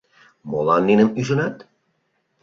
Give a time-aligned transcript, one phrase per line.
[0.49, 1.55] Молан ниным ӱжынат?